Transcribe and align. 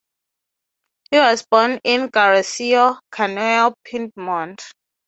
He 1.11 1.17
was 1.19 1.45
born 1.51 1.79
in 1.83 2.09
Garessio, 2.09 2.97
Cuneo, 3.11 3.75
Piedmont. 3.83 4.71